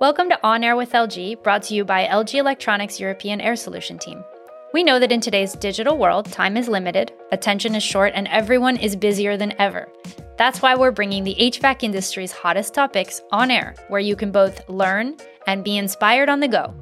[0.00, 3.98] Welcome to On Air with LG, brought to you by LG Electronics European Air Solution
[3.98, 4.24] Team.
[4.72, 8.76] We know that in today's digital world, time is limited, attention is short, and everyone
[8.76, 9.88] is busier than ever.
[10.38, 14.68] That's why we're bringing the HVAC industry's hottest topics on air, where you can both
[14.68, 15.16] learn
[15.46, 16.74] and be inspired on the go.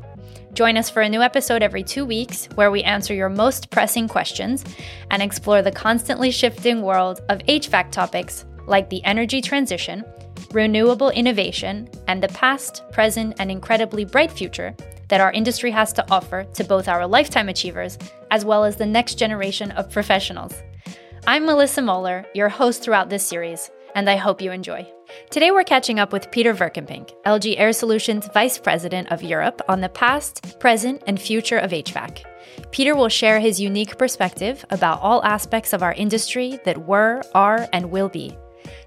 [0.55, 4.07] Join us for a new episode every two weeks where we answer your most pressing
[4.07, 4.64] questions
[5.11, 10.04] and explore the constantly shifting world of HVAC topics like the energy transition,
[10.53, 14.77] renewable innovation, and the past, present, and incredibly bright future
[15.08, 17.96] that our industry has to offer to both our lifetime achievers
[18.30, 20.53] as well as the next generation of professionals.
[21.27, 24.87] I'm Melissa Moeller, your host throughout this series, and I hope you enjoy.
[25.31, 29.81] Today, we're catching up with Peter Verkempink, LG Air Solutions Vice President of Europe, on
[29.81, 32.25] the past, present, and future of HVAC.
[32.70, 37.69] Peter will share his unique perspective about all aspects of our industry that were, are,
[37.73, 38.36] and will be.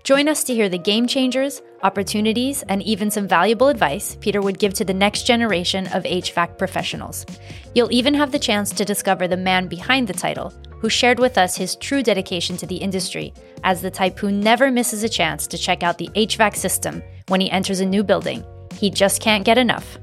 [0.03, 4.59] Join us to hear the game changers, opportunities, and even some valuable advice Peter would
[4.59, 7.25] give to the next generation of HVAC professionals.
[7.73, 10.53] You'll even have the chance to discover the man behind the title,
[10.85, 13.33] who shared with us his true dedication to the industry
[13.63, 17.41] as the type who never misses a chance to check out the HVAC system when
[17.41, 18.45] he enters a new building.
[18.75, 19.97] He just can't get enough.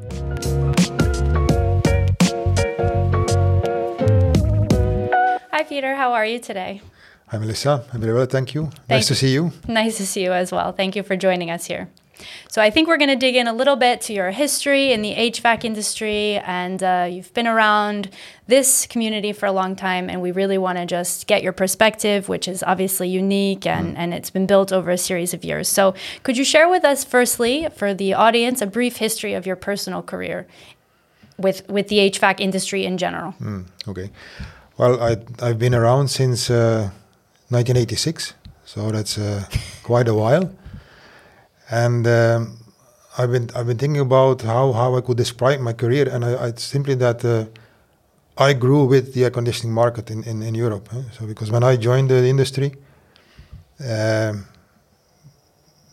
[5.52, 5.94] Hi, Peter.
[5.94, 6.82] How are you today?
[7.28, 7.84] Hi, Melissa.
[7.92, 8.62] I'm very well, thank you.
[8.64, 9.52] Thank nice to see you.
[9.68, 10.72] Nice to see you as well.
[10.72, 11.90] Thank you for joining us here.
[12.48, 15.02] So I think we're going to dig in a little bit to your history in
[15.02, 18.10] the HVAC industry, and uh, you've been around
[18.46, 22.28] this community for a long time, and we really want to just get your perspective,
[22.28, 23.98] which is obviously unique and, mm.
[23.98, 25.68] and it's been built over a series of years.
[25.68, 29.56] So could you share with us, firstly, for the audience, a brief history of your
[29.56, 30.46] personal career
[31.38, 33.34] with with the HVAC industry in general?
[33.40, 34.10] Mm, okay.
[34.78, 36.90] Well, I, I've been around since uh,
[37.50, 39.44] 1986, so that's uh,
[39.82, 40.50] quite a while.
[41.72, 42.58] And um,
[43.16, 46.48] I've been I've been thinking about how, how I could describe my career, and I,
[46.48, 47.46] I simply that uh,
[48.36, 50.88] I grew with the air conditioning market in, in, in Europe.
[50.92, 51.02] Eh?
[51.18, 52.74] So because when I joined the industry,
[53.80, 54.44] um,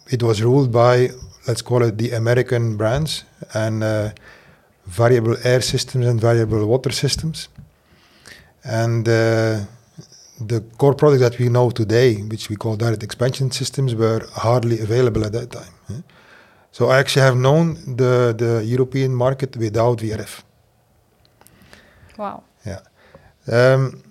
[0.10, 1.12] it was ruled by
[1.48, 3.24] let's call it the American brands
[3.54, 4.10] and uh,
[4.86, 7.48] variable air systems and variable water systems,
[8.66, 9.62] and uh,
[10.40, 14.80] the core products that we know today, which we call direct expansion systems, were hardly
[14.80, 15.74] available at that time.
[15.90, 16.02] Eh?
[16.72, 20.44] So I actually have known the, the European market without VRF.
[22.18, 22.44] Wow.
[22.66, 22.80] Yeah.
[23.52, 24.04] Um,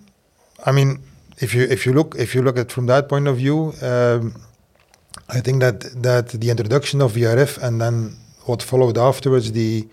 [0.66, 1.00] I mean,
[1.38, 4.34] if you if you look if you look at from that point of view, um,
[5.28, 9.86] I think that that the introduction of VRF and then what followed afterwards, the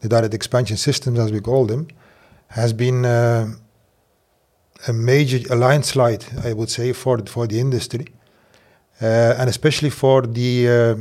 [0.00, 1.88] the direct expansion systems as we call them,
[2.48, 3.48] has been uh,
[4.86, 8.06] a major a landslide, I would say, for for the industry,
[9.02, 10.96] uh, and especially for the uh,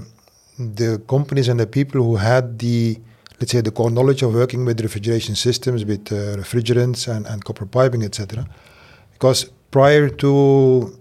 [0.58, 3.00] the companies and the people who had the
[3.40, 7.46] let's say the core knowledge of working with refrigeration systems, with uh, refrigerants and, and
[7.46, 8.48] copper piping, etc.
[9.14, 10.98] Because prior to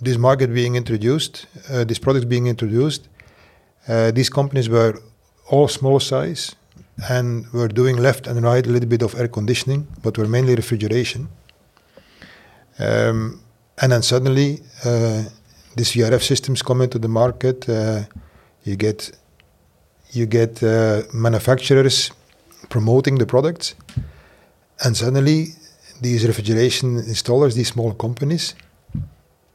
[0.00, 3.08] this market being introduced, uh, this product being introduced,
[3.88, 4.98] uh, these companies were
[5.50, 6.54] all small size
[7.10, 10.54] and were doing left and right a little bit of air conditioning, but were mainly
[10.54, 11.28] refrigeration.
[12.78, 13.40] Um,
[13.80, 15.24] and then suddenly, uh,
[15.76, 17.68] these VRF systems come into the market.
[17.68, 18.04] Uh,
[18.64, 19.10] you get
[20.12, 22.12] you get uh, manufacturers
[22.68, 23.74] promoting the products,
[24.84, 25.48] and suddenly
[26.00, 28.54] these refrigeration installers, these small companies,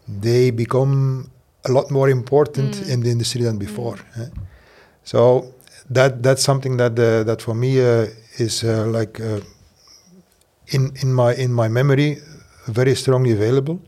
[0.07, 1.30] they become
[1.66, 2.90] a lot more important mm.
[2.90, 3.96] in the industry than before.
[3.96, 4.22] Mm.
[4.22, 4.30] Eh?
[5.03, 5.53] So
[5.90, 8.07] that that's something that uh, that for me uh,
[8.38, 9.41] is uh, like uh,
[10.68, 12.18] in in my in my memory
[12.69, 13.80] very strongly available,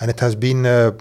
[0.00, 0.92] and it has been uh,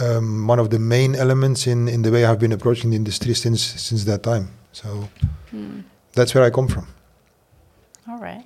[0.00, 3.34] um, one of the main elements in, in the way I've been approaching the industry
[3.34, 4.48] since since that time.
[4.72, 5.08] So
[5.50, 5.80] hmm.
[6.12, 6.86] that's where I come from.
[8.08, 8.44] All right.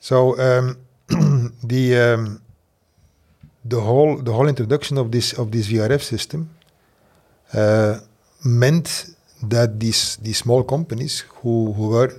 [0.00, 0.78] So um,
[1.62, 2.42] the um,
[3.64, 6.50] the whole the whole introduction of this of this VRF system
[7.54, 8.00] uh,
[8.44, 12.12] meant that these these small companies who who were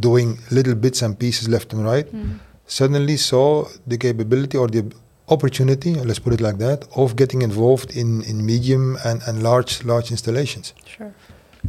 [0.00, 2.38] doing little bits and pieces left and right mm
[2.68, 4.84] suddenly saw the capability or the
[5.28, 9.84] opportunity, let's put it like that, of getting involved in, in medium and, and large
[9.84, 10.74] large installations.
[10.86, 11.12] Sure.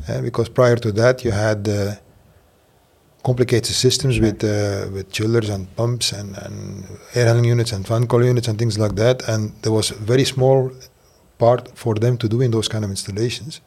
[0.07, 1.95] Uh, because prior to that, you had uh,
[3.23, 4.25] complicated systems sure.
[4.25, 6.85] with uh, with chillers and pumps and, and
[7.15, 9.95] air handling units and fan coil units and things like that, and there was a
[9.95, 10.71] very small
[11.37, 13.61] part for them to do in those kind of installations.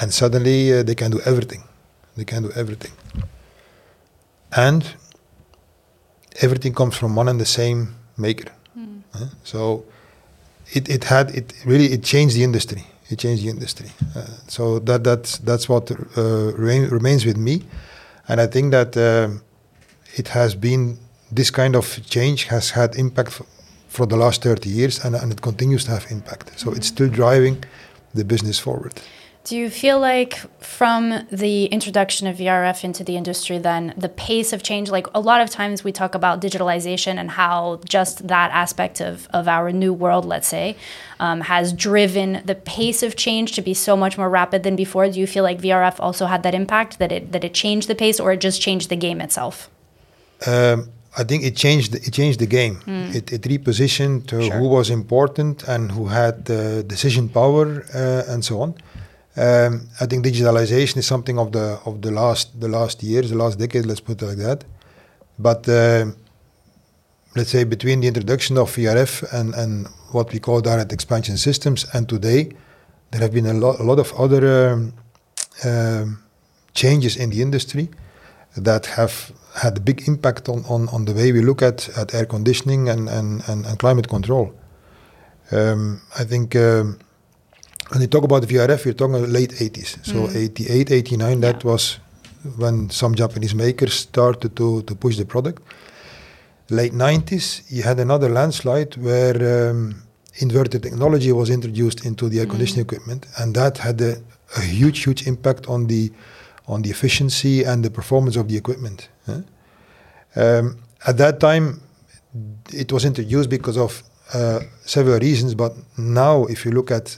[0.00, 1.64] And suddenly uh, they can do everything.
[2.16, 2.92] They can do everything.
[4.56, 4.84] And
[6.40, 8.50] everything comes from one and the same maker.
[8.76, 9.02] Mm.
[9.12, 9.26] huh?
[9.44, 9.84] So
[10.72, 12.84] it, it had it really it changed the industry.
[13.10, 13.90] It changed the industry.
[14.14, 17.62] Uh, so that that's that's what uh, remain, remains with me,
[18.28, 19.42] and I think that um,
[20.16, 20.98] it has been
[21.30, 23.46] this kind of change has had impact for,
[23.88, 26.58] for the last 30 years, and, and it continues to have impact.
[26.58, 27.64] So it's still driving
[28.14, 28.94] the business forward.
[29.48, 34.52] Do you feel like from the introduction of VRF into the industry, then the pace
[34.52, 38.50] of change, like a lot of times we talk about digitalization and how just that
[38.50, 40.76] aspect of, of our new world, let's say,
[41.18, 45.08] um, has driven the pace of change to be so much more rapid than before.
[45.08, 47.94] Do you feel like VRF also had that impact, that it, that it changed the
[47.94, 49.70] pace or it just changed the game itself?
[50.46, 51.94] Um, I think it changed.
[51.94, 52.76] It changed the game.
[52.86, 53.14] Mm.
[53.14, 54.56] It, it, repositioned uh, sure.
[54.58, 58.74] who was important and who had uh, decision power uh, and so on.
[59.38, 63.36] Um, I think digitalization is something of the of the last the last years, the
[63.36, 63.86] last decade.
[63.86, 64.64] Let's put it like that.
[65.38, 66.06] But uh,
[67.36, 71.86] let's say between the introduction of VRF and and what we call direct expansion systems,
[71.94, 72.50] and today,
[73.12, 74.92] there have been a lot a lot of other um,
[75.64, 76.18] um,
[76.74, 77.88] changes in the industry
[78.56, 82.14] that have had a big impact on, on, on the way we look at, at
[82.14, 84.52] air conditioning and, and, and, and climate control.
[85.50, 86.54] Um, I think
[87.88, 90.04] when you talk about VRF, you're talking about late 80s.
[90.04, 90.36] So mm.
[90.36, 91.70] 88, 89, that yeah.
[91.70, 91.98] was
[92.56, 95.62] when some Japanese makers started to, to push the product.
[96.70, 100.02] Late 90s, you had another landslide where um,
[100.38, 102.50] inverter technology was introduced into the air mm.
[102.50, 104.16] conditioning equipment, and that had a,
[104.56, 106.12] a, huge, huge impact on the
[106.66, 109.08] on the efficiency and the performance of the equipment.
[109.24, 109.40] Huh?
[110.36, 111.80] Um, at that time,
[112.74, 114.02] it was introduced because of
[114.34, 117.16] uh, several reasons, but now, if you look at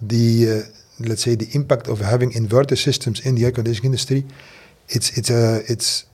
[0.00, 4.24] the uh, let's say the impact of having inverter systems in the air conditioning industry,
[4.88, 6.06] it's it's a uh, it's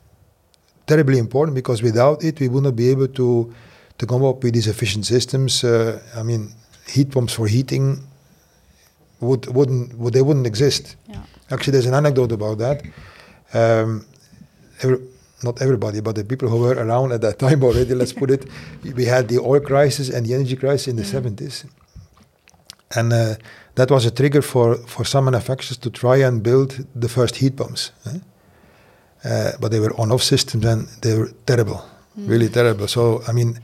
[0.87, 3.53] terribly important because without it we would not be able to
[3.99, 5.65] to come up with these efficient systems.
[5.65, 6.53] Uh, I mean,
[6.87, 7.99] heat pumps for heating
[9.21, 10.97] would wouldn't would they wouldn't exist.
[11.09, 11.23] Yeah.
[11.51, 12.83] Actually, there's an anecdote about that.
[13.55, 14.05] Um,
[14.83, 14.99] every,
[15.43, 18.47] not everybody, but the people who were around at that time already, let's put it,
[18.83, 21.37] we had the oil crisis and the energy crisis in the mm.
[21.37, 21.67] 70s.
[22.95, 23.35] And uh,
[23.77, 27.57] that was a trigger for, for some manufacturers to try and build the first heat
[27.57, 27.93] pumps.
[28.07, 28.19] Eh?
[29.25, 31.85] Uh, but they were on-off systems and they were terrible,
[32.19, 32.29] mm.
[32.29, 32.89] really terrible.
[32.89, 33.61] So I mean,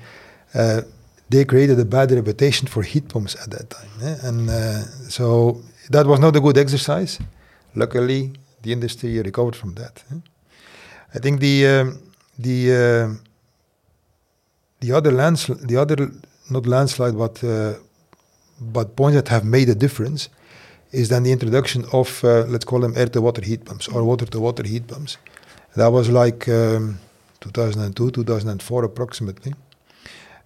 [0.55, 0.83] uh,
[1.29, 4.17] they created a bad reputation for heat pumps at that time, eh?
[4.23, 7.19] and uh, so that was not a good exercise.
[7.75, 8.33] Luckily,
[8.63, 10.03] the industry recovered from that.
[10.13, 10.19] Eh?
[11.15, 11.99] I think the um,
[12.39, 13.15] the uh,
[14.81, 16.11] the other lands the other
[16.51, 17.75] not landslide but uh,
[18.73, 20.29] but points that have made a difference
[20.93, 24.05] is then the introduction of uh, let's call them air to water heat pumps or
[24.05, 25.17] water to water heat pumps.
[25.75, 26.99] That was like um,
[27.41, 29.55] 2002, 2004 approximately,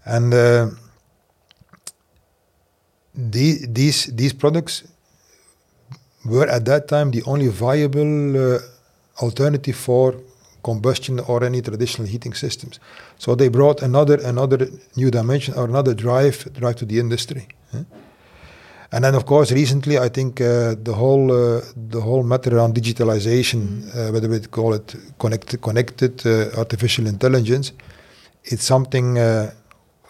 [0.05, 0.71] and uh,
[3.15, 4.85] the, these these products
[6.25, 8.59] were at that time the only viable uh,
[9.21, 10.15] alternative for
[10.63, 12.79] combustion or any traditional heating systems.
[13.19, 17.49] So they brought another another new dimension or another drive drive to the industry.
[18.93, 21.61] And then, of course, recently, I think uh, the whole uh,
[21.91, 23.97] the whole matter around digitalization, mm.
[23.97, 27.73] uh, whether we call it connected, connected uh, artificial intelligence,
[28.45, 29.51] it's something uh,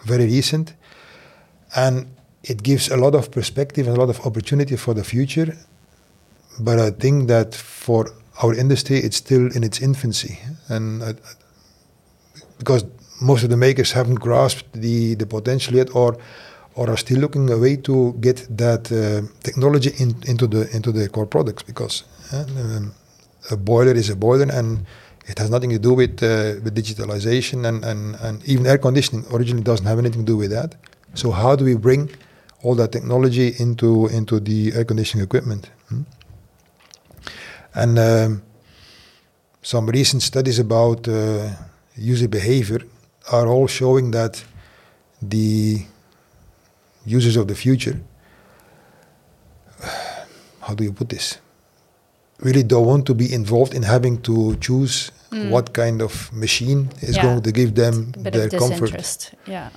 [0.05, 0.75] very recent,
[1.75, 2.05] and
[2.43, 5.57] it gives a lot of perspective and a lot of opportunity for the future.
[6.59, 8.11] But I think that for
[8.43, 11.13] our industry, it's still in its infancy, and uh,
[12.59, 12.85] because
[13.21, 16.17] most of the makers haven't grasped the the potential yet, or
[16.77, 20.91] or are still looking a way to get that uh, technology in, into the into
[20.91, 22.93] the core products because uh, um,
[23.51, 24.85] a boiler is a boiler and
[25.25, 29.25] it has nothing to do with uh, with digitalization and, and, and even air conditioning
[29.33, 30.75] originally doesn't have anything to do with that.
[31.15, 32.11] So how do we bring
[32.63, 35.69] all that technology into into the air conditioning equipment?
[35.89, 36.01] Hmm?
[37.73, 38.43] And um,
[39.61, 41.49] some recent studies about uh,
[41.95, 42.81] user behavior
[43.31, 44.43] are all showing that
[45.21, 45.85] the
[47.07, 47.99] users of the future,
[50.61, 51.39] how do you put this?
[52.39, 55.49] Really don't want to be involved in having to choose mm.
[55.49, 57.23] what kind of machine is yeah.
[57.23, 59.33] going to give them their comfort.
[59.47, 59.69] Yeah.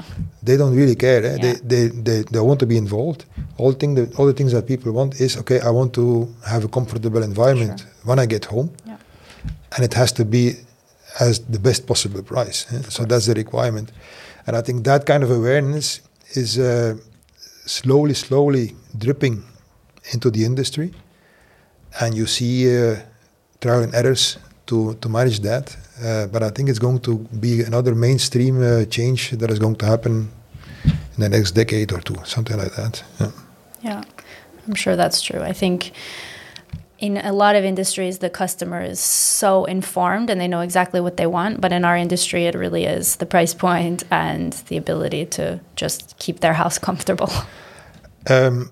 [0.42, 1.24] They don't really care.
[1.24, 1.30] Eh?
[1.30, 1.42] Yeah.
[1.42, 3.24] They, they, they, they want to be involved.
[3.56, 6.64] All, thing that, all the things that people want is okay, I want to have
[6.64, 7.88] a comfortable environment sure.
[8.04, 8.70] when I get home.
[8.86, 8.98] Yeah.
[9.74, 10.54] And it has to be
[11.18, 12.66] as the best possible price.
[12.72, 12.82] Eh?
[12.88, 13.92] So that's the requirement.
[14.46, 16.00] And I think that kind of awareness
[16.34, 16.58] is.
[16.58, 16.96] Uh,
[17.70, 19.44] slowly, slowly dripping
[20.12, 20.92] into the industry,
[22.00, 22.96] and you see uh,
[23.60, 25.76] trial and errors to to manage that.
[26.02, 29.76] Uh, but I think it's going to be another mainstream uh, change that is going
[29.76, 30.30] to happen
[30.84, 33.04] in the next decade or two, something like that.
[33.20, 33.30] Yeah.
[33.82, 34.02] Yeah,
[34.66, 35.40] I'm sure that's true.
[35.40, 35.92] I think
[37.00, 41.16] in a lot of industries, the customer is so informed and they know exactly what
[41.16, 41.60] they want.
[41.60, 46.16] But in our industry, it really is the price point and the ability to just
[46.18, 47.30] keep their house comfortable.
[48.28, 48.70] Um,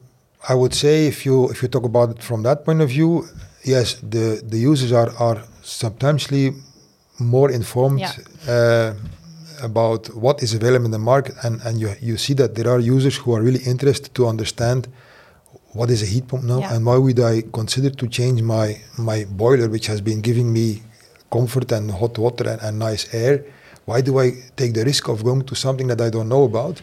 [0.48, 3.24] I would say if you if you talk about it from that point of view,
[3.64, 6.52] yes, the the users are are substantially
[7.18, 8.12] more informed Yeah.
[8.54, 8.94] uh,
[9.64, 12.80] about what is available in the market, and and you you see that there are
[12.96, 14.86] users who are really interested to understand
[15.72, 16.74] what is a heat pump now Yeah.
[16.74, 20.82] and why would I consider to change my my boiler, which has been giving me
[21.30, 23.44] comfort and hot water and, and nice air.
[23.84, 26.82] Why do I take the risk of going to something that I don't know about?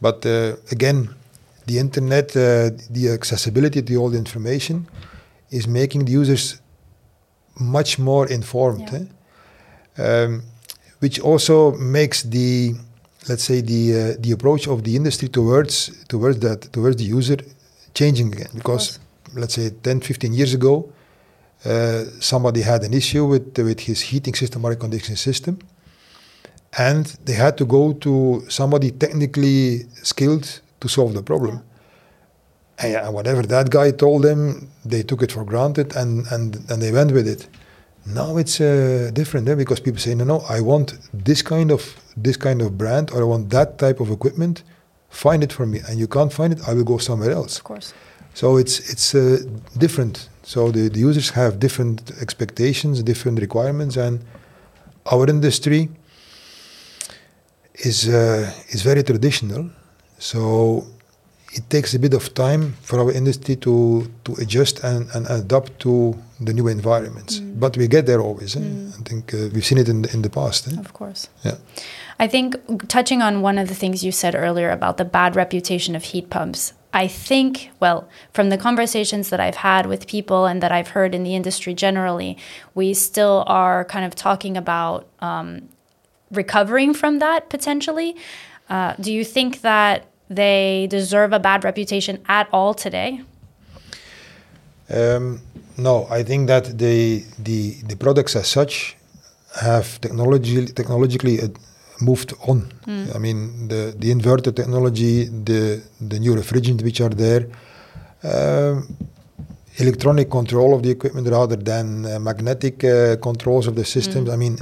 [0.00, 0.98] But uh, again,
[1.66, 4.86] the internet, uh, the accessibility to all the information,
[5.50, 6.60] is making the users
[7.58, 8.88] much more informed.
[8.92, 9.00] Yeah.
[9.00, 10.24] eh?
[10.24, 10.42] Um,
[11.00, 12.74] which also makes the,
[13.28, 15.74] let's say, the uh, the approach of the industry towards
[16.08, 17.38] towards that towards the user
[17.94, 18.50] changing again.
[18.54, 18.98] Because
[19.34, 20.92] let's say 10, 15 years ago,
[21.64, 25.58] uh, somebody had an issue with with his heating system or air conditioning system,
[26.76, 31.62] and they had to go to somebody technically skilled to solve the problem.
[32.78, 36.80] And, yeah, whatever that guy told them, they took it for granted and, and, and
[36.80, 37.48] they went with it.
[38.06, 39.54] Now it's uh, different eh?
[39.56, 43.20] because people say, no, no, I want this kind of this kind of brand or
[43.20, 44.62] I want that type of equipment.
[45.08, 46.60] Find it for me, and you can't find it.
[46.68, 47.58] I will go somewhere else.
[47.58, 47.94] Of course.
[48.34, 49.38] So it's it's uh,
[49.76, 50.28] different.
[50.42, 54.20] So the, the users have different expectations, different requirements, and
[55.10, 55.88] our industry
[57.74, 59.70] is uh, is very traditional.
[60.18, 60.84] So
[61.52, 65.78] it takes a bit of time for our industry to to adjust and, and adapt
[65.80, 67.40] to the new environments.
[67.40, 67.58] Mm.
[67.60, 68.56] But we get there always.
[68.56, 68.60] eh?
[68.60, 69.00] Mm.
[69.00, 70.68] I think uh, we've seen it in the, in the past.
[70.68, 70.78] eh?
[70.78, 71.28] Of course.
[71.44, 71.56] Yeah.
[72.18, 72.56] I think
[72.88, 76.30] touching on one of the things you said earlier about the bad reputation of heat
[76.30, 80.88] pumps, I think, well, from the conversations that I've had with people and that I've
[80.88, 82.38] heard in the industry generally,
[82.74, 85.68] we still are kind of talking about um,
[86.30, 88.16] recovering from that potentially.
[88.68, 93.22] Uh, do you think that they deserve a bad reputation at all today?
[94.90, 95.40] Um,
[95.76, 98.96] no, I think that the, the the products as such
[99.60, 101.48] have technology technologically uh,
[102.00, 102.58] moved on.
[103.14, 107.46] I mean, the the inverter technology, the the new refrigerant which are there,
[108.24, 108.96] um,
[109.76, 114.28] electronic control of the equipment rather than uh, magnetic uh, controls of the systems.
[114.30, 114.56] I mean,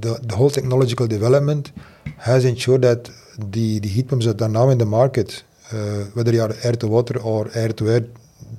[0.00, 1.72] the the whole technological development
[2.18, 6.30] has ensured that the the heat pumps that are now in the market, uh, whether
[6.30, 8.04] they are air to water or air to air,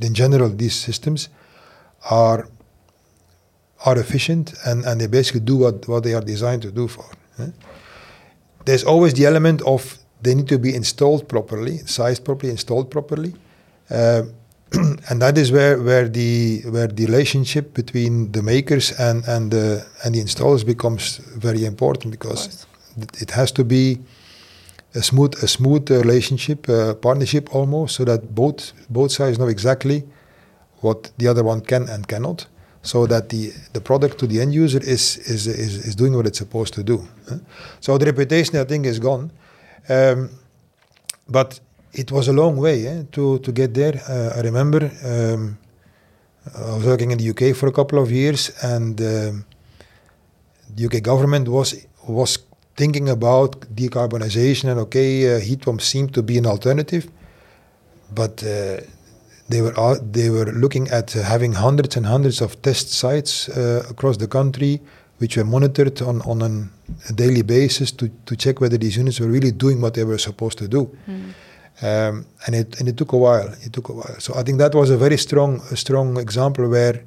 [0.02, 1.30] in general, these systems
[2.10, 2.48] are
[3.86, 7.04] are efficient and, and they basically do what, what they are designed to do for.
[7.40, 7.48] eh?
[8.66, 13.34] There's always the element of they need to be installed properly, sized properly, installed properly.
[13.90, 14.24] Uh,
[15.10, 19.86] and that is where, where the where the relationship between the makers and, and the
[20.06, 22.66] and the installers becomes very important because
[22.98, 24.00] it- it has to be
[24.96, 30.04] a smooth a smooth relationship, uh, partnership almost, so that both both sides know exactly
[30.82, 32.48] what the other one can and cannot,
[32.82, 36.28] so that the, the product to the end user is is, is, is doing what
[36.28, 37.08] it's supposed to do.
[37.80, 39.32] So the reputation, I think, is gone.
[39.90, 40.30] Um,
[41.28, 41.60] but
[41.94, 44.02] it was a long way eh, to, to get there.
[44.08, 45.58] Uh, I remember um,
[46.56, 49.46] I was working in the UK for a couple of years, and um,
[50.76, 52.40] the UK government was was
[52.76, 57.08] thinking about decarbonization, and okay, uh, heat pumps seemed to be an alternative,
[58.14, 58.78] but uh,
[59.50, 63.50] they were out, they were looking at uh, having hundreds and hundreds of test sites
[63.50, 64.82] uh, across the country,
[65.20, 66.70] which were monitored on on an,
[67.10, 70.18] a daily basis to to check whether these units were really doing what they were
[70.18, 70.90] supposed to do.
[71.82, 73.50] Um, and it and it took a while.
[73.66, 74.16] It took a while.
[74.20, 77.04] So I think that was a very strong a strong example where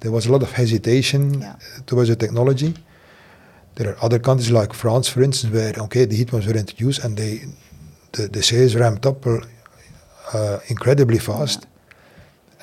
[0.00, 1.54] there was a lot of hesitation Yeah.
[1.86, 2.74] towards the technology.
[3.76, 7.04] There are other countries like France, for instance, where okay the heat pumps were introduced
[7.04, 7.32] and they
[8.12, 11.66] the, the sales ramped up uh, incredibly fast.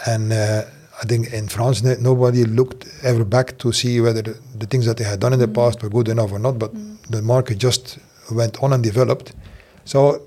[0.06, 0.64] And uh,
[1.02, 4.86] I think in France no- nobody looked ever back to see whether the, the things
[4.86, 6.60] that they had done in the past were good enough or not.
[6.60, 6.72] But
[7.10, 7.98] the market just
[8.32, 9.34] went on and developed.
[9.86, 10.26] So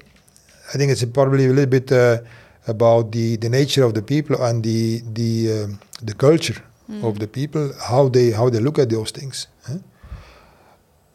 [0.72, 2.18] I think it's probably a little bit uh,
[2.66, 5.30] about the, the nature of the people and the the
[5.64, 6.62] um, the culture
[7.04, 9.46] of the people, how they how they look at those things.
[9.68, 9.78] eh?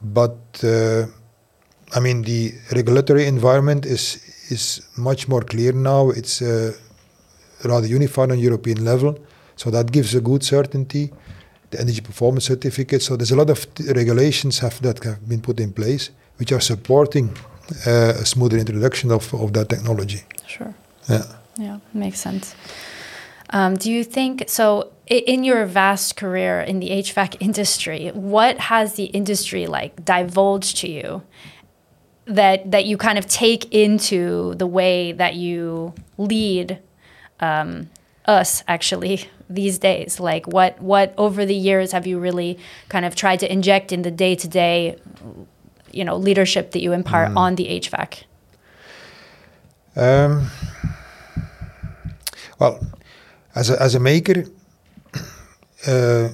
[0.02, 1.06] But uh,
[1.94, 4.18] I mean, the regulatory environment is
[4.50, 6.10] is much more clear now.
[6.10, 6.74] It's uh,
[7.64, 9.18] rather unified on European level,
[9.56, 11.12] so that gives a good certainty.
[11.72, 13.02] The energy performance certificate.
[13.02, 16.62] So there's a lot of regulations have that have been put in place, which are
[16.62, 17.30] supporting
[17.88, 20.24] uh, a smoother introduction of, of that technology.
[20.48, 20.74] Sure.
[21.10, 21.24] Yeah.
[21.58, 22.56] Yeah, makes sense.
[23.50, 24.92] Um, do you think so?
[25.08, 30.90] In your vast career in the HVAC industry, what has the industry like divulged to
[30.90, 31.22] you
[32.26, 36.80] that that you kind of take into the way that you lead
[37.40, 37.88] um,
[38.26, 40.20] us actually these days?
[40.20, 42.58] Like what what over the years have you really
[42.90, 44.98] kind of tried to inject in the day to day,
[45.92, 47.38] you know, leadership that you impart mm.
[47.38, 48.24] on the HVAC?
[49.96, 50.50] Um,
[52.58, 52.80] well,
[53.54, 54.46] as a, as a maker,
[55.88, 56.30] uh,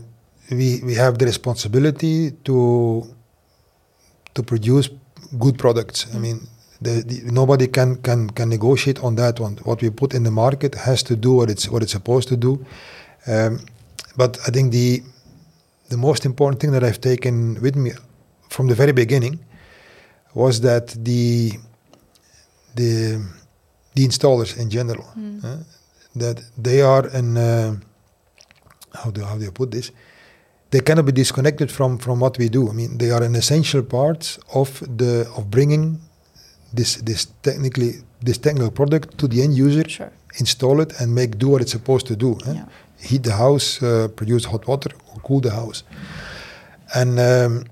[0.49, 3.03] we we have the responsibility to
[4.33, 4.89] to produce
[5.39, 6.07] good products.
[6.15, 6.47] I mean,
[6.81, 9.57] the, the, nobody can, can can negotiate on that one.
[9.63, 12.37] What we put in the market has to do what it's what it's supposed to
[12.37, 12.65] do.
[13.27, 13.59] Um,
[14.17, 15.03] but I think the
[15.89, 17.91] the most important thing that I've taken with me
[18.49, 19.39] from the very beginning
[20.33, 21.51] was that the
[22.75, 23.21] the
[23.95, 25.43] the installers in general mm.
[25.43, 25.57] uh,
[26.15, 27.75] that they are an uh,
[28.93, 29.91] how do how do you put this
[30.71, 32.69] they cannot be disconnected from from what we do.
[32.69, 35.99] I mean, they are an essential part of the of bringing
[36.73, 40.11] this this technically this technical product to the end user, sure.
[40.39, 42.37] install it, and make do what it's supposed to do.
[42.47, 42.53] Eh?
[42.53, 42.65] Yeah.
[43.09, 45.83] Heat the house, uh, produce hot water, or cool the house.
[46.93, 47.65] And um,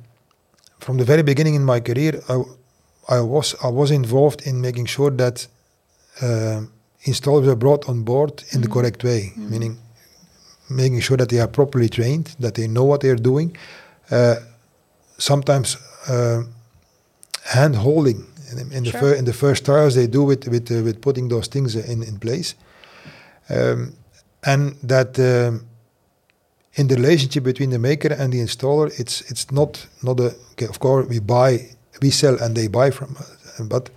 [0.79, 2.35] from the very beginning in my career, I,
[3.17, 5.47] I was I was involved in making sure that
[6.21, 6.61] uh,
[7.05, 8.61] installers were brought on board in mm-hmm.
[8.61, 9.51] the correct way, mm-hmm.
[9.51, 9.77] meaning
[10.69, 13.55] making sure that they are properly trained, that they know what they are doing.
[14.11, 14.35] Uh,
[15.17, 16.43] sometimes uh,
[17.45, 19.01] hand holding in, in sure.
[19.01, 22.03] the in the first trials they do with with uh, with putting those things in
[22.03, 22.55] in place,
[23.49, 23.93] um,
[24.43, 25.65] and that um,
[26.73, 30.67] in the relationship between the maker and the installer, it's it's not not a okay,
[30.67, 31.69] of course we buy
[32.01, 33.89] we sell and they buy from us, but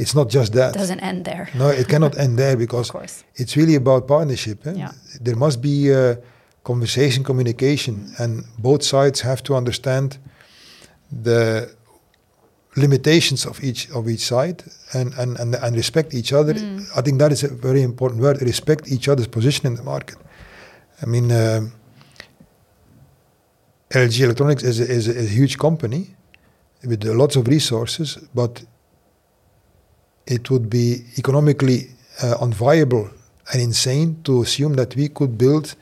[0.00, 0.74] it's not just that.
[0.74, 1.48] It doesn't end there.
[1.54, 2.90] No, it cannot end there because
[3.34, 4.66] it's really about partnership.
[4.66, 4.72] Eh?
[4.72, 4.92] Yeah.
[5.20, 6.16] There must be uh,
[6.64, 8.20] conversation, communication, mm.
[8.20, 10.18] and both sides have to understand
[11.24, 11.70] the
[12.76, 14.62] limitations of each of each side
[14.94, 16.54] and and and, and respect each other.
[16.54, 16.86] Mm.
[16.96, 18.40] I think that is a very important word.
[18.42, 20.18] Respect each other's position in the market.
[21.02, 21.60] I mean, uh,
[23.90, 26.02] LG Electronics is a, is, a, is a huge company
[26.84, 28.62] with lots of resources, but
[30.26, 31.90] it would be economically
[32.22, 33.10] uh, unviable
[33.52, 35.74] and insane to assume that we could build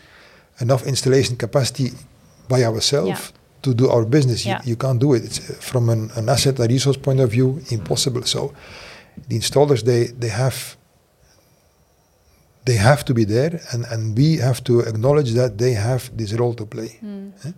[0.61, 1.91] enough installation capacity
[2.49, 3.39] by ourselves yeah.
[3.63, 4.45] to do our business.
[4.45, 4.61] Yeah.
[4.65, 5.25] You, you, can't do it.
[5.25, 8.23] It's uh, from an, an asset, a resource point of view, impossible.
[8.23, 8.55] So
[9.29, 10.77] the installers, they, they have
[12.65, 16.35] they have to be there, and, and we have to acknowledge that they have this
[16.35, 16.99] role to play.
[17.03, 17.33] Mm.
[17.47, 17.53] Eh?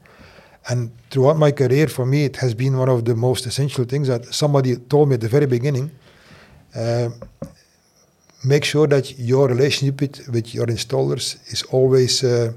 [0.69, 4.07] And throughout my career, for me, it has been one of the most essential things
[4.07, 5.91] that somebody told me at the very beginning
[6.77, 7.11] uh,
[8.45, 12.53] make sure that your relationship with, with your installers is always uh,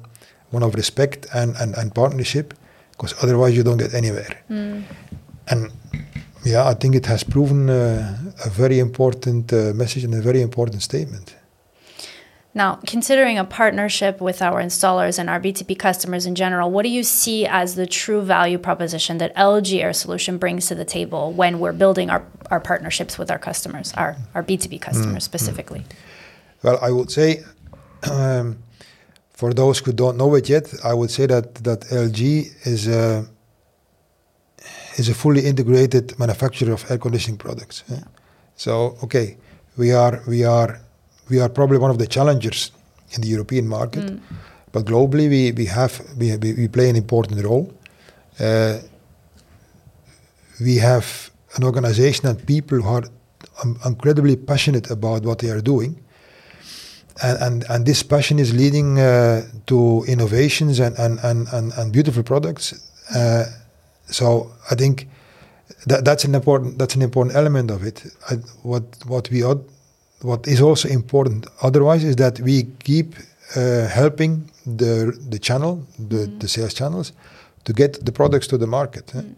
[0.52, 2.54] one of respect and, and, and partnership,
[2.92, 4.38] because otherwise you don't get anywhere.
[4.50, 4.84] Mm.
[5.48, 5.72] And
[6.46, 10.42] yeah, I think it has proven uh, a very important uh, message and a very
[10.42, 11.36] important statement.
[12.56, 16.90] Now, considering a partnership with our installers and our B2B customers in general, what do
[16.90, 21.32] you see as the true value proposition that LG Air Solution brings to the table
[21.32, 25.80] when we're building our, our partnerships with our customers, our, our B2B customers mm, specifically?
[25.80, 25.94] Mm.
[26.62, 27.44] Well, I would say,
[28.10, 28.60] um,
[29.32, 33.26] for those who don't know it yet, I would say that, that LG is a,
[34.98, 37.84] is a fully integrated manufacturer of air conditioning products.
[37.90, 38.04] Yeah.
[38.56, 39.38] So, okay,
[39.76, 40.80] we are, we are
[41.30, 42.72] we are probably one of the challengers
[43.12, 44.20] in the European market, mm.
[44.72, 47.74] but globally we, we have we, we play an important role.
[48.40, 48.80] Uh,
[50.62, 53.04] we have an organization and people who are
[53.64, 56.00] um, incredibly passionate about what they are doing.
[57.22, 61.94] And, and, and this passion is leading uh, to innovations and, and, and, and, and
[61.94, 62.74] beautiful products.
[63.16, 63.46] Uh,
[64.08, 65.08] so I think
[65.86, 68.04] that, that's an important that's an important element of it.
[68.30, 69.70] I, what what we ought
[70.24, 73.16] what is also important otherwise is that we keep
[73.56, 76.40] uh, helping the the channel, the, mm.
[76.40, 77.12] the sales channels,
[77.66, 79.08] to get the products to the market.
[79.08, 79.20] Mm.
[79.20, 79.34] Eh?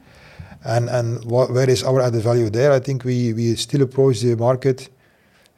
[0.64, 2.72] And and where is our added value there?
[2.72, 4.90] I think we we still approach the market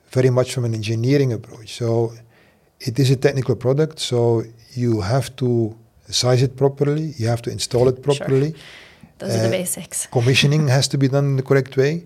[0.10, 1.70] very much from an engineering approach.
[1.78, 2.14] So
[2.80, 5.76] it is a technical product, so you have to
[6.10, 8.52] size it properly, you have to install it properly.
[8.52, 8.62] Sure.
[9.20, 10.08] Those uh, are the uh, basics.
[10.12, 12.04] commissioning has to be done in the correct way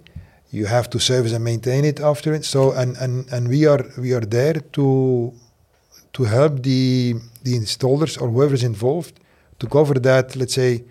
[0.51, 2.45] you have to service and maintain it after it.
[2.45, 5.33] So and and and we are we are there to
[6.13, 9.19] to help the the installers or whoever is involved
[9.59, 10.35] to cover that.
[10.35, 10.83] Let's say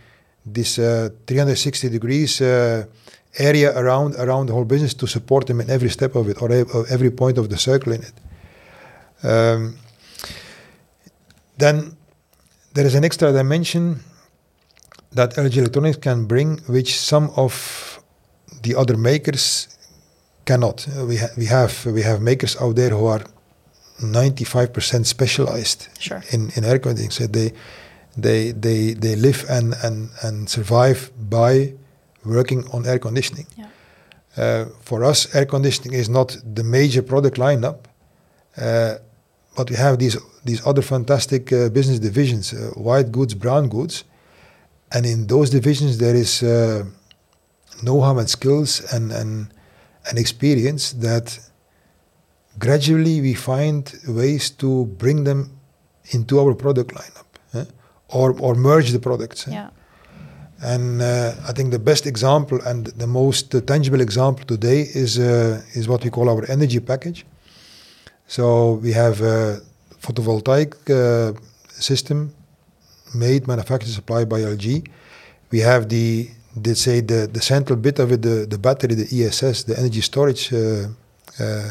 [0.47, 2.87] this uh, 360 degrees uh,
[3.39, 6.51] area around around the whole business to support them in every step of it or
[6.89, 8.15] every point of the circle in it.
[9.23, 9.77] Um,
[11.59, 11.97] then
[12.73, 14.01] there is an extra dimension
[15.13, 17.53] that LG Electronics can bring, which some of
[18.63, 19.69] the other makers
[20.45, 20.87] cannot.
[21.09, 23.23] We, ha- we have we have makers out there who are
[24.01, 26.23] 95% specialized sure.
[26.31, 27.11] in, in air conditioning.
[27.11, 27.53] So they
[28.17, 31.75] they they they live and, and, and survive by
[32.25, 33.47] working on air conditioning.
[33.57, 33.67] Yeah.
[34.37, 37.79] Uh, for us, air conditioning is not the major product lineup,
[38.57, 38.95] uh,
[39.57, 44.05] but we have these these other fantastic uh, business divisions: uh, white goods, brown goods,
[44.93, 46.85] and in those divisions there is uh,
[47.83, 49.53] know-how and skills and and
[50.09, 51.39] and experience that
[52.59, 55.51] gradually we find ways to bring them
[56.11, 57.65] into our product lineup eh?
[58.09, 59.49] or or merge the products.
[59.49, 59.53] Eh?
[59.53, 59.71] Yeah.
[60.63, 65.19] And uh, I think the best example and the most uh, tangible example today is
[65.19, 67.25] uh, is what we call our energy package.
[68.27, 69.61] So we have a
[70.03, 71.39] photovoltaic uh,
[71.71, 72.35] system
[73.15, 74.87] made, manufactured, supplied by LG.
[75.51, 79.25] We have the let's say the, the central bit of it, the, the battery, the
[79.25, 80.89] ESS, the energy storage uh,
[81.39, 81.71] uh,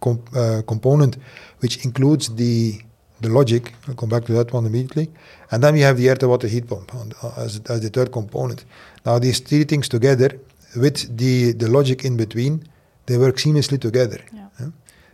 [0.00, 0.22] com
[0.66, 1.16] component,
[1.60, 2.80] which includes the
[3.20, 3.74] the logic.
[3.88, 5.10] I'll come back to that one immediately.
[5.50, 8.64] And then we have the air-to-water heat pump on, as, as the third component.
[9.04, 10.38] Now these three things together,
[10.76, 12.68] with the, the logic in between,
[13.06, 14.20] they work seamlessly together.
[14.32, 14.48] Yeah.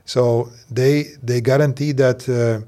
[0.05, 2.61] So they they guarantee that uh,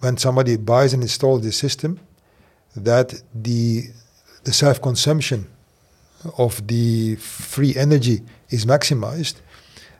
[0.00, 2.00] when somebody buys and installs the system,
[2.74, 3.90] that the
[4.44, 5.46] the self-consumption
[6.36, 9.36] of the free energy is maximized,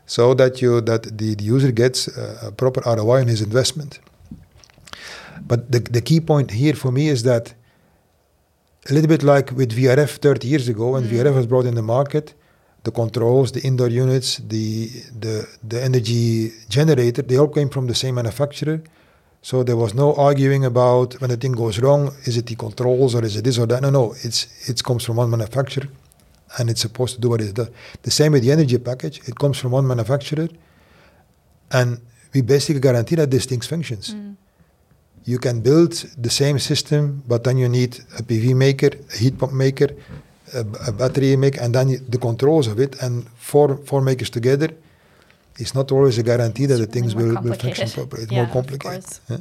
[0.07, 4.01] so that you that the, the user gets a proper ROI on his investment.
[5.47, 7.55] But the, the key point here for me is that
[8.89, 11.11] a little bit like with VRF 30 years ago, when mm.
[11.11, 12.35] VRF was brought in the market,
[12.85, 17.95] the controls, the indoor units, the, the, the energy generator, they all came from the
[17.95, 18.83] same manufacturer.
[19.43, 23.15] So there was no arguing about when a thing goes wrong, is it the controls
[23.15, 23.81] or is it this or that?
[23.83, 25.89] No, no, it's it comes from one manufacturer
[26.59, 27.71] and it's supposed to do what it does.
[28.03, 30.49] The same with the energy package, it comes from one manufacturer
[31.71, 32.01] and
[32.35, 34.15] we basically guarantee that this thing functions.
[34.15, 34.37] Mm
[35.25, 39.39] you can build the same system, but then you need a PV maker, a heat
[39.39, 39.89] pump maker,
[40.55, 43.01] a, a battery maker, and then the controls of it.
[43.03, 44.71] And four four makers together
[45.59, 48.23] is not always a guarantee that the things will, will function properly.
[48.23, 49.05] It's yeah, more complicated.
[49.29, 49.39] Yeah?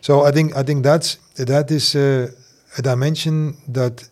[0.00, 2.30] So I think I think that's that is uh,
[2.78, 4.08] a dimension that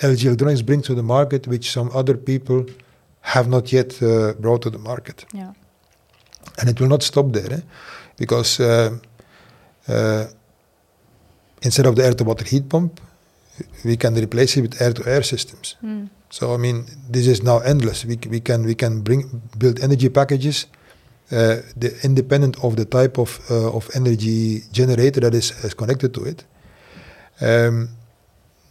[0.00, 2.66] LG Electronics brings to the market, which some other people
[3.20, 5.24] have not yet uh, brought to the market.
[5.32, 5.52] Yeah.
[6.58, 7.60] And it will not stop there, eh?
[8.16, 8.60] because.
[8.60, 8.98] Uh,
[9.88, 10.26] uh
[11.62, 13.00] instead of the air to water heat pump,
[13.84, 15.76] we can replace it with air to air systems.
[15.82, 16.08] Mm.
[16.32, 18.06] So I mean, this is now endless.
[18.06, 20.64] We, we can we can bring build energy packages,
[21.30, 26.14] uh, the independent of the type of uh, of energy generator that is, is connected
[26.14, 26.44] to it.
[27.42, 27.90] Um,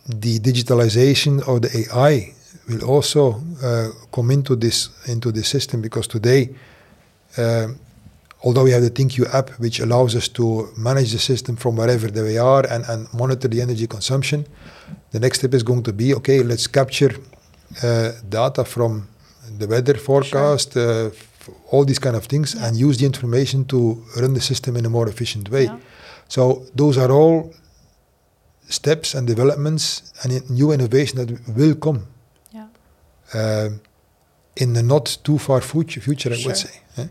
[0.07, 2.33] the digitalization of the AI
[2.67, 6.49] will also uh, come into this into the system because today
[7.37, 7.77] um,
[8.43, 12.07] although we have the ThinQ app, which allows us to manage the system from wherever
[12.07, 14.47] we are and, and monitor the energy consumption,
[15.11, 17.11] the next step is going to be okay, let's capture
[18.29, 19.07] data from
[19.57, 21.07] the weather forecast, sure.
[21.07, 21.11] uh,
[21.71, 22.67] all these kind of things, yeah.
[22.67, 25.65] and use the information to run the system in a more efficient way.
[25.65, 25.77] Yeah.
[26.27, 27.53] So those are all
[28.69, 32.07] steps and developments and new innovation that will come.
[32.53, 32.67] Yeah.
[33.33, 33.69] Uh,
[34.55, 36.43] in the not too far future, future sure.
[36.43, 36.79] I would say.
[36.97, 37.07] Eh?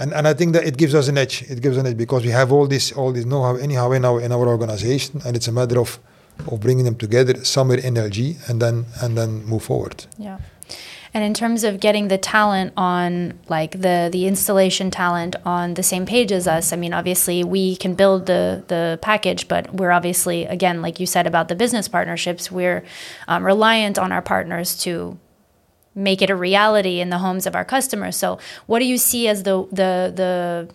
[0.00, 1.42] and and I think that it gives us an edge.
[1.48, 4.20] It gives an edge because we have all this all this know-how anyhow in our
[4.20, 5.98] in our organization, and it's a matter of
[6.46, 10.06] of bringing them together somewhere in LG and then and then move forward.
[10.18, 10.38] Yeah.
[11.12, 15.82] And in terms of getting the talent on, like the the installation talent on the
[15.82, 19.90] same page as us, I mean, obviously we can build the the package, but we're
[19.90, 22.84] obviously again, like you said about the business partnerships, we're
[23.26, 25.18] um, reliant on our partners to
[25.94, 28.16] make it a reality in the homes of our customers.
[28.16, 30.68] So, what do you see as the the the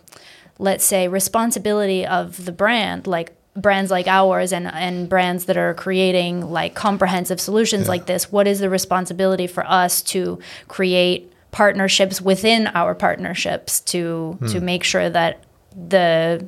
[0.60, 5.74] let's say responsibility of the brand, like brands like ours and and brands that are
[5.74, 7.90] creating like comprehensive solutions yeah.
[7.90, 8.32] like this?
[8.32, 14.48] What is the responsibility for us to create partnerships within our partnerships to hmm.
[14.48, 15.44] to make sure that
[15.90, 16.46] the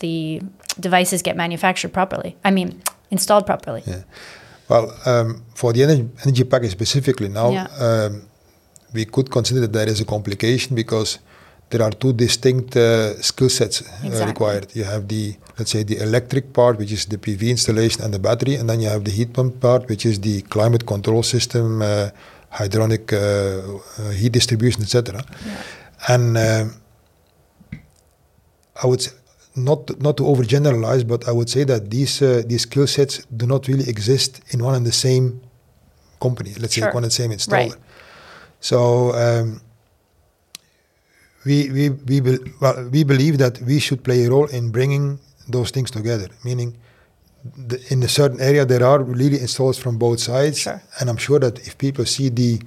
[0.00, 0.42] the
[0.78, 2.36] devices get manufactured properly?
[2.44, 3.82] I mean, installed properly.
[3.86, 4.02] Yeah.
[4.68, 7.66] Well, um, for the energy, energy package specifically now, yeah.
[7.78, 8.22] um,
[8.94, 11.18] we could consider that there is a complication because
[11.70, 14.26] there are two distinct uh, skill sets uh, exactly.
[14.26, 14.66] required.
[14.74, 18.18] You have the, let's say, the electric part, which is the PV installation and the
[18.18, 21.82] battery, and then you have the heat pump part, which is the climate control system,
[21.82, 22.10] uh,
[22.52, 23.16] hydronic uh,
[24.02, 25.22] uh, heat distribution, etc.
[25.46, 25.62] Yeah.
[26.08, 26.64] And uh,
[28.82, 29.12] I would say,
[29.56, 33.46] not not to overgeneralize, but I would say that these uh, these skill sets do
[33.46, 35.40] not really exist in one and the same
[36.20, 36.52] company.
[36.58, 36.88] Let's Sure.
[36.88, 37.70] say one and the same installer.
[37.70, 37.74] Right.
[38.60, 38.78] So
[39.14, 39.60] um,
[41.44, 45.18] we we we be, well, we believe that we should play a role in bringing
[45.48, 46.28] those things together.
[46.44, 46.76] Meaning,
[47.68, 50.80] the, in a certain area there are really installers from both sides, Sure.
[51.00, 52.60] and I'm sure that if people see the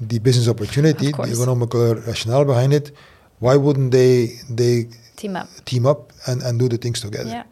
[0.00, 2.92] the business opportunity, the economical rationale behind it,
[3.38, 5.48] why wouldn't they they Team up.
[5.64, 7.28] team up and, and do the things together?
[7.30, 7.44] Yeah.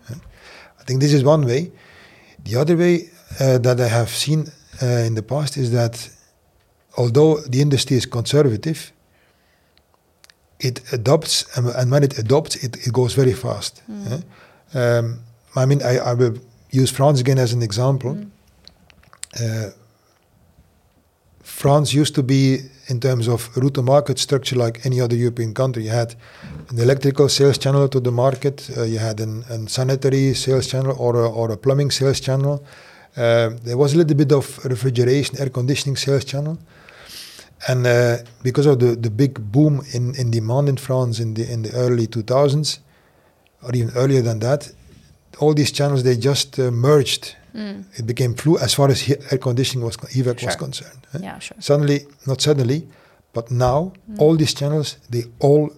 [0.81, 1.71] I think this is one way.
[2.45, 4.41] The other way uh, that I have seen
[4.83, 6.09] uh, in the past is that
[6.97, 8.93] although the industry is conservative,
[10.61, 13.83] it adopts, and, and when it adopts, it, it goes very fast.
[13.91, 14.23] Mm.
[14.75, 14.79] eh?
[14.79, 15.21] Um,
[15.57, 16.37] I mean, I, I will
[16.71, 18.15] use France again as an example.
[18.15, 18.31] Mm.
[19.41, 19.71] Uh,
[21.43, 25.53] France used to be, in terms of route to market structure, like any other European
[25.55, 25.85] country.
[25.85, 26.15] You had
[26.69, 30.95] an electrical sales channel to the market, uh, you had an, an sanitary sales channel
[30.99, 32.65] or a, or a plumbing sales channel.
[33.17, 36.59] Uh, there was a little bit of refrigeration, air conditioning sales channel.
[37.69, 41.51] And uh, because of the, the big boom in, in demand in France in the
[41.53, 42.79] in the early 2000s,
[43.63, 44.73] or even earlier than that,
[45.39, 47.37] all these channels they just uh, merged.
[47.55, 47.85] Mm.
[47.99, 51.07] It became flu as far as air conditioning was HVAC was concerned.
[51.15, 51.19] eh?
[51.23, 51.57] Yeah, sure.
[51.61, 52.89] Suddenly, not suddenly,
[53.33, 55.71] but now all these channels they all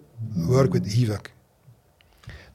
[0.48, 1.26] work with HVAC.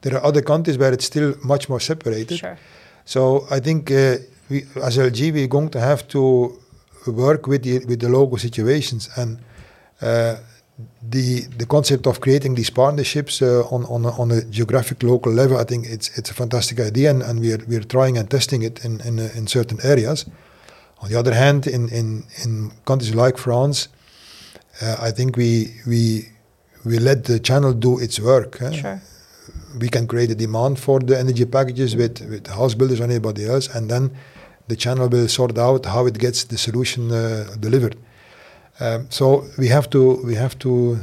[0.02, 2.38] There are other countries where it's still much more separated.
[2.38, 2.56] Sure.
[3.04, 6.58] So I think uh, we, as LG, we're going to have to
[7.12, 9.38] work with the with the local situations and
[10.02, 10.36] uh,
[11.10, 15.32] the the concept of creating these partnerships uh, on on a, on a geographic local
[15.32, 15.56] level.
[15.56, 18.84] I think it's it's a fantastic idea, and, and we're we're trying and testing it
[18.84, 20.26] in in, uh, in certain areas.
[21.00, 23.88] On the other hand, in in in countries like France,
[24.82, 26.28] uh, I think we we
[26.84, 28.62] we let the channel do its work.
[28.62, 28.72] eh?
[28.72, 29.00] Sure.
[29.80, 33.46] we can create a demand for the energy packages with, with house builders or anybody
[33.46, 34.10] else, and then
[34.68, 37.18] the channel will sort out how it gets the solution uh,
[37.60, 37.96] delivered.
[38.80, 40.98] Um, so we have to we have to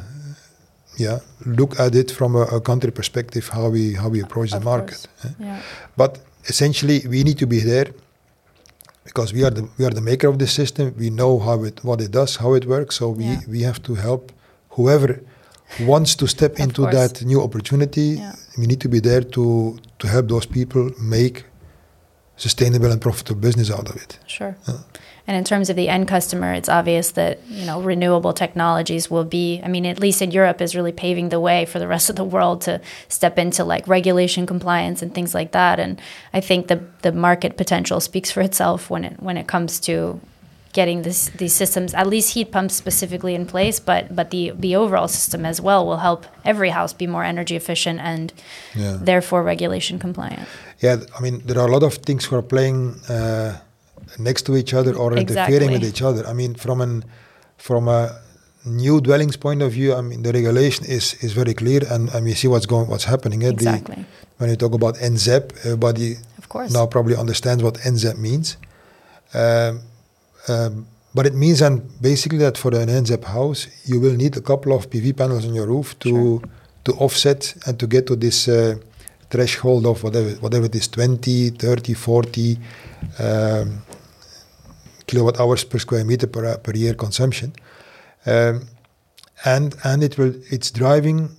[0.97, 4.59] yeah look at it from a, a country perspective how we how we approach the
[4.61, 5.07] market.
[5.23, 5.29] eh?
[5.39, 5.59] Yeah.
[5.97, 6.11] But
[6.47, 7.87] essentially, we need to be there
[9.03, 10.93] because we are the we are the maker of the system.
[10.97, 12.95] We know how it what it does, how it works.
[12.95, 13.39] So we Yeah.
[13.47, 14.31] we have to help
[14.77, 15.19] whoever
[15.81, 16.95] wants to step into course.
[16.95, 18.09] that new opportunity.
[18.17, 18.35] Yeah.
[18.57, 21.43] We need to be there to to help those people make
[22.37, 24.19] sustainable and profitable business out of it.
[24.27, 24.55] Sure.
[24.67, 24.77] Yeah.
[25.27, 29.23] And in terms of the end customer, it's obvious that you know renewable technologies will
[29.23, 29.59] be.
[29.63, 32.15] I mean, at least in Europe, is really paving the way for the rest of
[32.15, 35.79] the world to step into like regulation compliance and things like that.
[35.79, 35.99] And
[36.31, 40.19] I think the the market potential speaks for itself when it when it comes to
[40.73, 44.75] getting this these systems, at least heat pumps specifically in place, but but the the
[44.75, 48.31] overall system as well will help every house be more energy efficient and
[48.75, 48.97] Yeah.
[49.01, 50.47] therefore regulation compliant.
[50.85, 52.79] Yeah, I mean, there are a lot of things who are playing
[53.15, 53.51] uh,
[54.27, 56.21] next to each other or interfering with each other.
[56.31, 56.93] I mean, from an
[57.67, 58.01] from a
[58.83, 62.21] new dwellings point of view, I mean, the regulation is is very clear, and, and
[62.29, 63.39] we see what's going, what's happening.
[63.43, 63.47] eh?
[63.47, 64.01] The- Exactly.
[64.39, 66.09] when you talk about NZEB, everybody
[66.41, 66.69] Of course.
[66.77, 68.47] now probably understands what NZEB means.
[69.41, 69.73] Um,
[70.53, 70.73] um,
[71.17, 74.71] but it means, and basically, that for an NZEB house, you will need a couple
[74.77, 76.41] of PV panels on your roof to Sure.
[76.85, 78.75] to offset and to get to this uh,
[79.29, 82.59] threshold of whatever whatever it is 20, 30, 40
[83.19, 83.81] um,
[85.07, 87.53] kilowatt hours per square meter per, per year consumption.
[88.25, 88.67] Um,
[89.43, 91.29] and and it will it's driving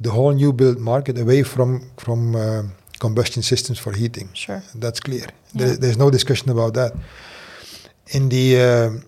[0.00, 4.28] the whole new build market away from from um combustion systems for heating.
[4.32, 4.62] Sure.
[4.74, 5.26] That's clear.
[5.26, 5.66] Yeah.
[5.66, 6.92] There, there's no discussion about that.
[8.16, 9.02] In the um,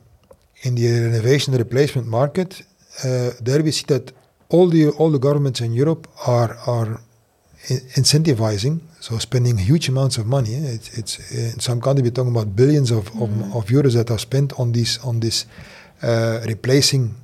[0.63, 2.63] in the renovation and replacement market,
[3.05, 4.13] uh, there we see that
[4.49, 7.01] all the all the governments in Europe are are
[7.69, 10.55] incentivizing, so spending huge amounts of money.
[10.55, 10.75] eh.
[10.75, 14.19] It's, it's in some countries we're talking about billions of, of, of euros that are
[14.19, 15.47] spent on this on this
[16.03, 17.15] uh, replacing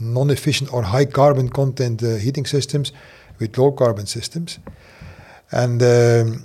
[0.00, 2.92] non-efficient or high carbon content uh, heating systems
[3.40, 4.58] with low carbon systems.
[5.50, 6.44] And um,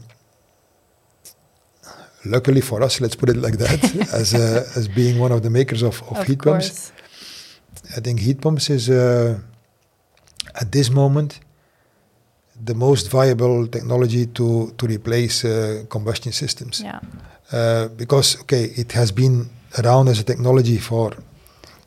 [2.25, 5.49] luckily for us, let's put it like that, as uh, as being one of the
[5.49, 6.91] makers of, of, Of heat pumps.
[7.95, 9.39] I think heat pumps is uh,
[10.55, 11.39] at this moment
[12.65, 16.81] the most viable technology to to replace uh, combustion systems.
[16.81, 16.99] Yeah.
[17.51, 19.49] Uh, because okay, it has been
[19.79, 21.11] around as a technology for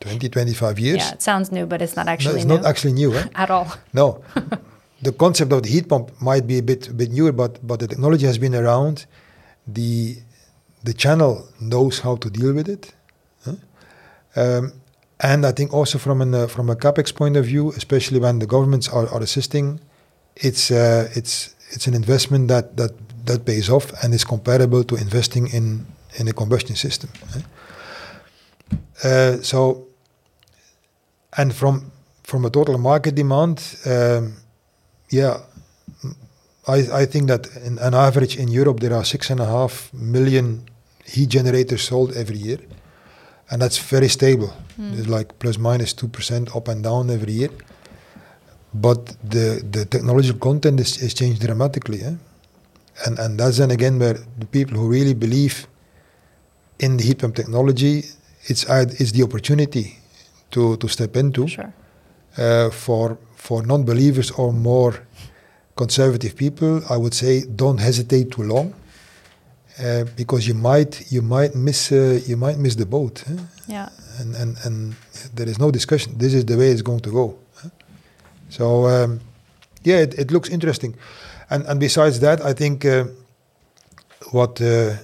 [0.01, 0.99] 20, 25 years.
[0.99, 3.15] Yeah, it sounds new, but it's not No, actually it's new not actually new.
[3.15, 3.25] Eh?
[3.35, 3.67] at all.
[3.93, 4.23] No,
[5.03, 7.81] the concept of the heat pump might be a bit a bit newer, but but
[7.81, 9.07] the technology has been around.
[9.67, 10.19] The
[10.85, 12.93] the channel knows how to deal with it,
[13.45, 13.55] huh?
[14.37, 14.73] Um,
[15.19, 18.39] and I think also from an uh, from a capex point of view, especially when
[18.39, 19.81] the governments are, are assisting,
[20.37, 22.93] it's uh, it's it's an investment that that
[23.25, 25.87] that pays off and is comparable to investing in
[26.19, 27.11] in a combustion system.
[29.05, 29.87] Uh, so,
[31.37, 34.37] and from from a total market demand, um,
[35.11, 35.39] yeah,
[36.67, 39.91] I I think that in, on average in Europe there are six and a half
[39.93, 40.63] million
[41.05, 42.59] heat generators sold every year,
[43.51, 44.51] and that's very stable.
[44.99, 47.51] It's like plus minus two percent up and down every year.
[48.81, 52.15] But the the technological content is, is changed dramatically, eh?
[53.07, 55.67] and and that's then again where the people who really believe
[56.79, 58.05] in the heat pump technology,
[58.51, 58.65] it's
[59.01, 59.87] it's the opportunity
[60.51, 61.73] to to step into Sure.
[62.39, 64.93] uh, for for non-believers or more
[65.77, 68.75] conservative people, I would say don't hesitate too long,
[69.79, 73.37] uh, because you might you might miss uh, you might miss the boat, eh?
[73.69, 73.89] Yeah.
[74.21, 74.95] and and and
[75.35, 76.19] there is no discussion.
[76.19, 77.35] This is the way it's going to go.
[78.49, 79.21] So um,
[79.83, 80.95] yeah, it, it looks interesting,
[81.51, 83.05] and and besides that, I think uh,
[84.33, 84.95] what uh,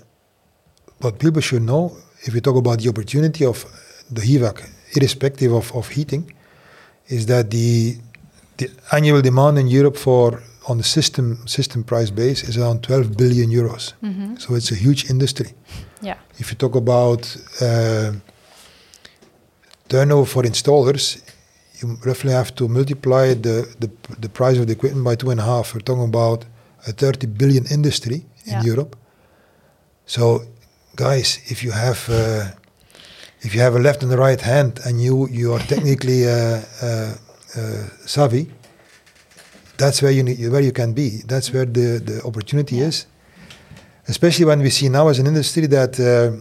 [1.00, 3.64] what people should know if we talk about the opportunity of
[4.10, 6.32] the HVAC, irrespective of, of heating,
[7.08, 7.96] is that the
[8.58, 13.16] the annual demand in Europe for on the system system price base is around 12
[13.16, 13.94] billion euros.
[14.00, 15.54] hmm So it's a huge industry.
[16.00, 16.16] Yeah.
[16.38, 18.12] If you talk about uh,
[19.88, 21.20] turnover for installers,
[21.82, 23.90] you roughly have to multiply the, the
[24.20, 25.74] the price of the equipment by two and a half.
[25.74, 26.44] We're talking about
[26.86, 28.62] a 30 billion industry in Yeah.
[28.62, 28.96] Europe.
[30.06, 30.42] So,
[30.96, 32.50] guys, if you have uh,
[33.40, 36.60] if you have a left and a right hand, and you you are technically uh,
[36.82, 37.14] uh,
[37.56, 38.46] uh, savvy,
[39.76, 41.22] that's where you need, where you can be.
[41.26, 42.88] That's where the the opportunity Yeah.
[42.88, 43.06] is.
[44.08, 46.32] Especially when we see now as an industry that uh,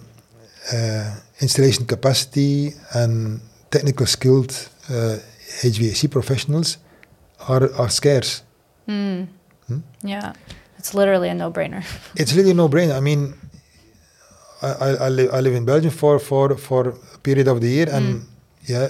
[0.76, 4.52] uh, installation capacity and technical skilled
[4.90, 5.18] uh,
[5.64, 6.78] HVAC professionals
[7.48, 8.44] are are scarce.
[8.88, 9.28] Mm.
[9.68, 9.80] Hmm?
[10.04, 10.34] Yeah.
[10.78, 11.84] It's literally a no-brainer.
[12.22, 12.96] It's really no brainer.
[12.98, 13.34] I mean,
[14.62, 16.82] I, I, I, live, I live in Belgium for, for, for
[17.16, 18.26] a period of the year, and Mm.
[18.74, 18.88] yeah,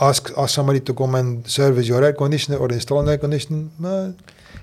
[0.00, 4.14] ask ask somebody to come and service your air conditioner or install an air conditioner.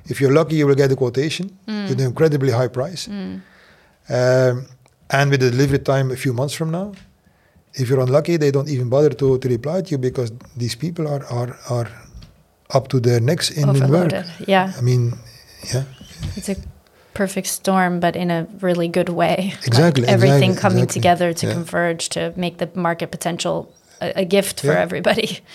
[0.08, 1.90] If you're lucky, you will get a quotation Mm.
[1.90, 3.42] with an incredibly high price, Mm.
[4.10, 4.66] um,
[5.10, 6.88] and with a delivery time a few months from now.
[7.78, 11.08] If you're unlucky, they don't even bother to, to reply to you because these people
[11.08, 11.88] are are, are
[12.74, 14.12] up to their necks in, in work.
[14.48, 14.72] Yeah.
[14.78, 15.14] I mean,
[15.74, 15.84] yeah.
[16.36, 16.56] It's a
[17.14, 19.54] perfect storm, but in a really good way.
[19.56, 21.02] Like Exactly, everything exactly, coming exactly.
[21.02, 21.54] together to Yeah.
[21.54, 23.68] converge to make the market potential
[24.06, 24.82] a, a gift for Yeah.
[24.88, 25.30] everybody.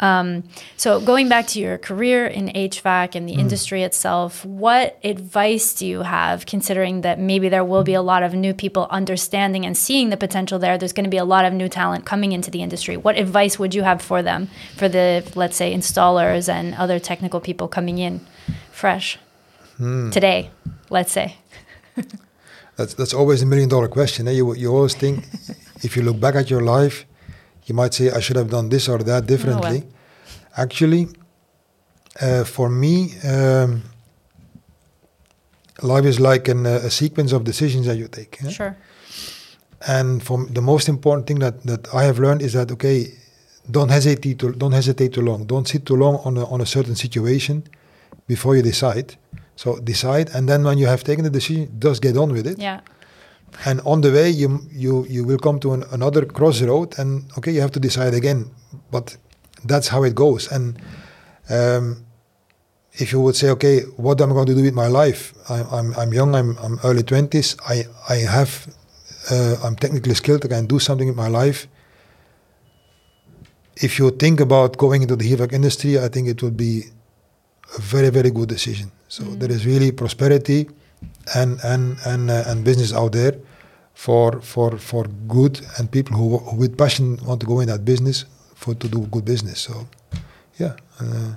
[0.00, 0.42] Um,
[0.76, 3.40] so going back to your career in HVAC and the Mm.
[3.44, 8.22] industry itself, what advice do you have considering that maybe there will be a lot
[8.22, 10.76] of new people understanding and seeing the potential there?
[10.78, 12.96] There's going to be a lot of new talent coming into the industry.
[12.96, 17.40] What advice would you have for them, for the, let's say, installers and other technical
[17.40, 18.20] people coming in
[18.72, 19.18] fresh
[19.78, 20.10] Hmm.
[20.10, 20.50] today,
[20.90, 21.36] let's say?
[22.76, 24.26] That's that's always a million dollar question.
[24.28, 24.32] Eh?
[24.32, 25.24] You you always think
[25.82, 27.04] if you look back at your life,
[27.66, 29.84] you might say I should have done this or that differently.
[30.56, 31.08] Actually,
[32.20, 33.82] uh, for me, um,
[35.82, 38.42] life is like an, uh, a sequence of decisions that you take.
[38.44, 38.50] eh?
[38.50, 38.76] Sure.
[39.86, 43.12] And from the most important thing that, that I have learned is that okay,
[43.70, 45.44] don't hesitate to don't hesitate too long.
[45.46, 47.64] Don't sit too long on a, on a certain situation
[48.26, 49.16] before you decide.
[49.56, 52.58] So decide, and then when you have taken the decision, just get on with it.
[52.58, 52.80] Yeah.
[53.66, 57.52] And on the way, you you you will come to an, another crossroad, and okay,
[57.52, 58.50] you have to decide again.
[58.90, 59.16] But
[59.64, 60.50] that's how it goes.
[60.52, 60.78] And
[61.48, 62.04] um,
[62.92, 65.32] if you would say, okay, what am I going to do with my life?
[65.48, 66.34] I'm I'm, I'm young.
[66.34, 67.56] I'm, I'm early twenties.
[67.68, 68.66] I I have
[69.30, 70.44] uh, I'm technically skilled.
[70.44, 71.66] I can do something with my life.
[73.76, 76.84] If you think about going into the HVAC industry, I think it would be
[77.76, 78.90] a very very good decision.
[79.08, 79.38] So Mm.
[79.40, 80.68] there is really prosperity
[81.34, 83.34] and and and uh, and business out there
[83.94, 87.84] for for for good and people who, who with passion want to go in that
[87.84, 88.24] business
[88.54, 89.60] for to do good business.
[89.60, 89.86] So
[90.58, 91.34] yeah, uh,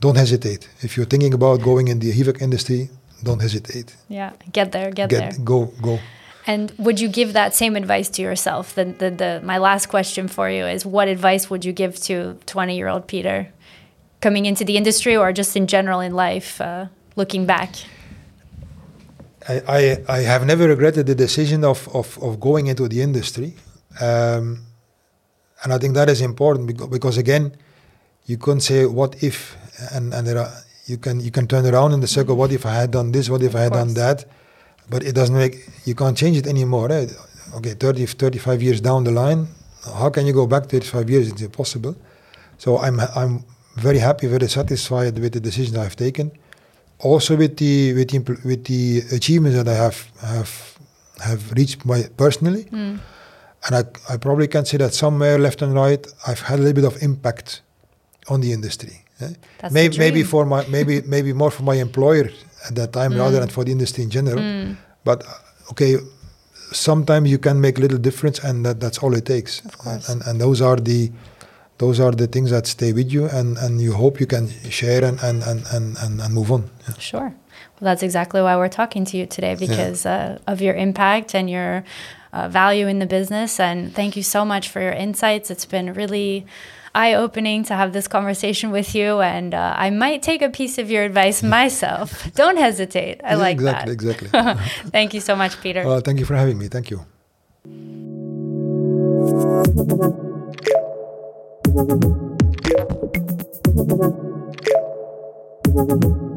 [0.00, 2.90] don't hesitate if you're thinking about going in the HVAC industry.
[3.22, 3.96] Don't hesitate.
[4.08, 4.32] Yeah.
[4.52, 4.90] Get there.
[4.90, 5.32] Get, there.
[5.42, 5.98] go go.
[6.46, 8.74] And would you give that same advice to yourself?
[8.74, 12.38] The, the, the, my last question for you is what advice would you give to
[12.44, 13.48] 20 year old Peter
[14.20, 16.86] coming into the industry or just in general in life, uh,
[17.16, 17.70] looking back?
[19.48, 23.54] I, I, I have never regretted the decision of, of, of going into the industry.
[24.00, 24.64] Um,
[25.62, 27.56] and I think that is important because, because again,
[28.26, 29.56] you can't say what if,
[29.92, 30.50] and, and there are,
[30.86, 32.36] you can you can turn around in the circle.
[32.36, 33.30] What if I had done this?
[33.30, 34.26] What if I had done that?
[34.90, 36.92] But it doesn't make you can't change it anymore.
[36.92, 37.06] Eh?
[37.56, 39.46] Okay, 30, 35 years down the line,
[39.84, 41.28] how can you go back 35 years?
[41.30, 41.96] It's impossible.
[42.58, 43.44] So I'm I'm
[43.76, 46.32] very happy, very satisfied with the decision I've taken.
[46.98, 50.78] Also with the with the, with the achievements that I have have
[51.20, 52.64] have reached my personally.
[52.64, 53.00] Mm.
[53.66, 56.74] And I, I probably can say that somewhere left and right, I've had a little
[56.74, 57.62] bit of impact
[58.28, 59.04] on the industry.
[59.20, 59.28] eh?
[59.58, 62.30] That's maybe the maybe for my maybe maybe more for my employer
[62.66, 64.38] at that time rather than for the industry in general.
[64.38, 64.76] Mm.
[65.04, 65.96] But uh, okay,
[66.72, 69.60] sometimes you can make a little difference, and that, that's all it takes.
[69.60, 70.08] Course.
[70.08, 71.10] And and those are the
[71.78, 75.04] those are the things that stay with you, and, and you hope you can share
[75.04, 76.70] and and and and, and, move on.
[76.88, 76.94] Yeah.
[76.98, 77.34] Sure.
[77.80, 81.50] Well, that's exactly why we're talking to you today because uh, of your impact and
[81.50, 81.84] your
[82.32, 83.58] uh, value in the business.
[83.58, 85.50] And thank you so much for your insights.
[85.50, 86.46] It's been really
[86.94, 89.20] eye opening to have this conversation with you.
[89.20, 92.32] And uh, I might take a piece of your advice myself.
[92.34, 93.20] Don't hesitate.
[93.24, 94.22] I Yeah, like exactly, that.
[94.32, 94.90] exactly.
[94.90, 95.84] Thank you so much, Peter.
[95.84, 96.68] well, thank you for having me.
[96.68, 97.04] Thank you.
[101.76, 102.04] Thank
[106.04, 106.33] you.